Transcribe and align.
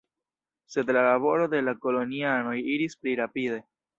Sed 0.75 0.87
la 0.97 1.03
laboro 1.07 1.43
de 1.51 1.59
la 1.67 1.75
kolonianoj 1.85 2.57
iris 2.77 2.99
pli 3.03 3.17
rapide. 3.23 3.63